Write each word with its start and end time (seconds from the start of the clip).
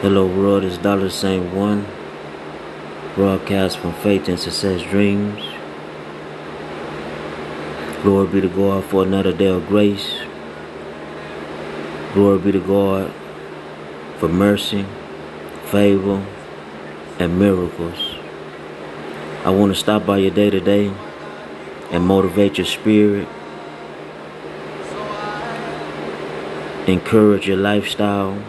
Hello 0.00 0.28
world, 0.28 0.62
it's 0.62 0.78
Dollar 0.78 1.10
Saint 1.10 1.52
One. 1.52 1.84
Broadcast 3.16 3.78
from 3.78 3.92
Faith 3.94 4.28
and 4.28 4.38
Success 4.38 4.80
Dreams. 4.82 5.42
Glory 8.04 8.28
be 8.28 8.40
to 8.42 8.48
God 8.48 8.84
for 8.84 9.02
another 9.02 9.32
day 9.32 9.46
of 9.46 9.66
grace. 9.66 10.20
Glory 12.14 12.38
be 12.38 12.52
to 12.52 12.60
God 12.60 13.12
for 14.18 14.28
mercy, 14.28 14.86
favor, 15.64 16.24
and 17.18 17.36
miracles. 17.36 17.98
I 19.44 19.50
want 19.50 19.74
to 19.74 19.80
stop 19.80 20.06
by 20.06 20.18
your 20.18 20.30
day 20.30 20.48
today 20.48 20.94
and 21.90 22.06
motivate 22.06 22.56
your 22.56 22.68
spirit, 22.68 23.26
encourage 26.86 27.48
your 27.48 27.56
lifestyle 27.56 28.40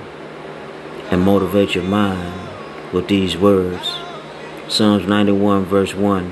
and 1.11 1.21
motivate 1.21 1.75
your 1.75 1.83
mind 1.83 2.49
with 2.93 3.07
these 3.07 3.37
words. 3.37 3.95
Psalms 4.67 5.07
91 5.07 5.65
verse 5.65 5.93
1. 5.95 6.31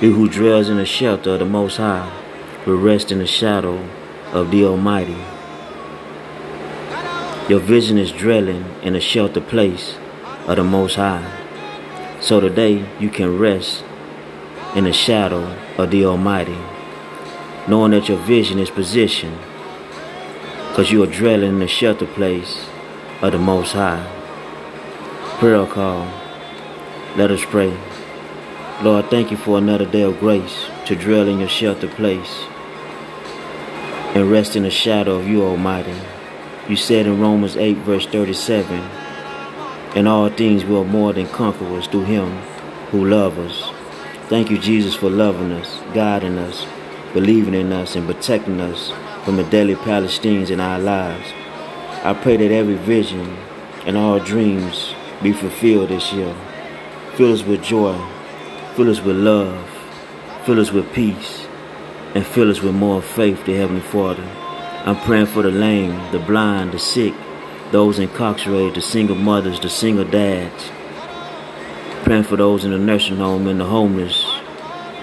He 0.00 0.10
who 0.10 0.28
dwells 0.28 0.68
in 0.68 0.76
the 0.76 0.84
shelter 0.84 1.30
of 1.30 1.38
the 1.38 1.44
Most 1.46 1.78
High 1.78 2.12
will 2.66 2.76
rest 2.76 3.10
in 3.10 3.18
the 3.18 3.26
shadow 3.26 3.88
of 4.32 4.50
the 4.50 4.64
Almighty. 4.64 5.16
Your 7.48 7.60
vision 7.60 7.98
is 7.98 8.12
dwelling 8.12 8.64
in 8.82 8.96
a 8.96 9.00
sheltered 9.00 9.48
place 9.48 9.96
of 10.46 10.56
the 10.56 10.64
Most 10.64 10.96
High. 10.96 11.30
So 12.20 12.40
today 12.40 12.86
you 12.98 13.10
can 13.10 13.38
rest 13.38 13.84
in 14.74 14.84
the 14.84 14.92
shadow 14.92 15.56
of 15.78 15.90
the 15.90 16.04
Almighty, 16.04 16.58
knowing 17.68 17.92
that 17.92 18.08
your 18.08 18.18
vision 18.18 18.58
is 18.58 18.70
positioned 18.70 19.38
because 20.68 20.90
you 20.90 21.02
are 21.02 21.06
dwelling 21.06 21.56
in 21.56 21.62
a 21.62 21.68
shelter 21.68 22.06
place 22.06 22.66
of 23.24 23.32
the 23.32 23.38
Most 23.38 23.72
High. 23.72 24.04
Prayer 25.38 25.64
call. 25.66 26.06
Let 27.16 27.30
us 27.30 27.42
pray. 27.42 27.74
Lord, 28.82 29.06
thank 29.06 29.30
you 29.30 29.38
for 29.38 29.56
another 29.56 29.86
day 29.86 30.02
of 30.02 30.20
grace 30.20 30.66
to 30.86 30.94
dwell 30.94 31.26
in 31.26 31.38
your 31.38 31.48
shelter 31.48 31.88
place 31.88 32.44
and 34.14 34.30
rest 34.30 34.56
in 34.56 34.64
the 34.64 34.70
shadow 34.70 35.16
of 35.16 35.26
you, 35.26 35.42
Almighty. 35.42 35.96
You 36.68 36.76
said 36.76 37.06
in 37.06 37.18
Romans 37.18 37.56
8, 37.56 37.78
verse 37.78 38.04
37, 38.06 38.82
In 39.96 40.06
all 40.06 40.28
things 40.28 40.66
we 40.66 40.76
are 40.76 40.84
more 40.84 41.14
than 41.14 41.26
conquerors 41.28 41.86
through 41.86 42.04
him 42.04 42.30
who 42.90 43.06
loves 43.06 43.38
us. 43.38 43.70
Thank 44.28 44.50
you, 44.50 44.58
Jesus, 44.58 44.94
for 44.94 45.08
loving 45.08 45.52
us, 45.52 45.80
guiding 45.94 46.36
us, 46.36 46.66
believing 47.14 47.54
in 47.54 47.72
us, 47.72 47.96
and 47.96 48.06
protecting 48.06 48.60
us 48.60 48.92
from 49.24 49.36
the 49.36 49.44
daily 49.44 49.76
Palestinians 49.76 50.50
in 50.50 50.60
our 50.60 50.78
lives. 50.78 51.32
I 52.06 52.12
pray 52.12 52.36
that 52.36 52.52
every 52.52 52.74
vision 52.74 53.34
and 53.86 53.96
all 53.96 54.18
dreams 54.18 54.92
be 55.22 55.32
fulfilled 55.32 55.88
this 55.88 56.12
year. 56.12 56.36
Fill 57.14 57.32
us 57.32 57.42
with 57.42 57.62
joy, 57.62 57.96
fill 58.74 58.90
us 58.90 59.00
with 59.00 59.16
love, 59.16 59.66
fill 60.44 60.60
us 60.60 60.70
with 60.70 60.92
peace, 60.92 61.46
and 62.14 62.26
fill 62.26 62.50
us 62.50 62.60
with 62.60 62.74
more 62.74 63.00
faith, 63.00 63.42
to 63.46 63.56
Heavenly 63.56 63.80
Father. 63.80 64.22
I'm 64.84 65.00
praying 65.00 65.28
for 65.28 65.42
the 65.42 65.50
lame, 65.50 66.12
the 66.12 66.18
blind, 66.18 66.72
the 66.72 66.78
sick, 66.78 67.14
those 67.70 67.98
incarcerated, 67.98 68.74
the 68.74 68.82
single 68.82 69.16
mothers, 69.16 69.58
the 69.58 69.70
single 69.70 70.04
dads. 70.04 70.70
Praying 72.04 72.24
for 72.24 72.36
those 72.36 72.66
in 72.66 72.72
the 72.72 72.78
nursing 72.78 73.16
home 73.16 73.46
and 73.46 73.58
the 73.58 73.64
homeless, 73.64 74.26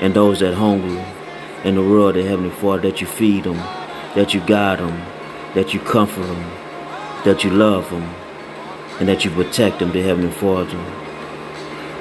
and 0.01 0.13
those 0.13 0.41
that 0.41 0.53
hungry 0.53 1.03
in 1.63 1.73
the 1.73 1.81
world, 1.81 2.13
the 2.13 2.21
Heavenly 2.21 2.51
Father, 2.51 2.91
that 2.91 3.01
you 3.01 3.07
feed 3.07 3.45
them, 3.45 3.57
that 4.13 4.35
you 4.35 4.39
guide 4.41 4.77
them, 4.77 5.01
that 5.55 5.73
you 5.73 5.79
comfort 5.79 6.27
them, 6.27 6.51
that 7.25 7.43
you 7.43 7.51
love 7.51 7.89
them 7.89 8.03
and 8.99 9.07
that 9.07 9.23
you 9.23 9.31
protect 9.31 9.79
them, 9.79 9.91
dear 9.91 10.03
Heavenly 10.03 10.31
Father. 10.31 10.77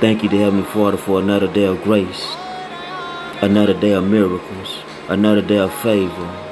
Thank 0.00 0.22
you, 0.22 0.28
dear 0.28 0.44
Heavenly 0.44 0.66
Father, 0.66 0.96
for 0.96 1.20
another 1.20 1.46
day 1.46 1.64
of 1.64 1.82
grace, 1.82 2.34
another 3.42 3.74
day 3.74 3.92
of 3.92 4.08
miracles, 4.08 4.78
another 5.08 5.42
day 5.42 5.58
of 5.58 5.74
favor. 5.74 6.46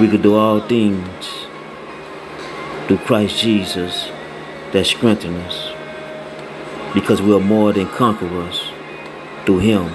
We 0.00 0.08
could 0.08 0.22
do 0.22 0.34
all 0.34 0.60
things 0.60 1.46
through 2.86 2.98
Christ 2.98 3.40
Jesus 3.40 4.10
that 4.72 4.84
strengthen 4.84 5.36
us 5.36 5.72
because 6.94 7.22
we 7.22 7.34
are 7.34 7.40
more 7.40 7.72
than 7.72 7.86
conquerors 7.88 8.70
through 9.44 9.58
Him 9.58 9.92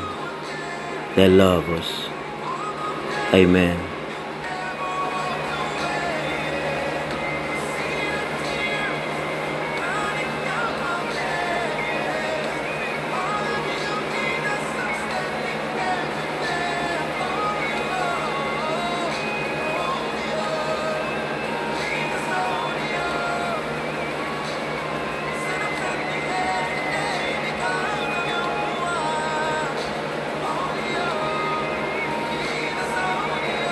that 1.15 1.29
love 1.29 1.69
us. 1.69 2.07
Amen. 3.33 3.92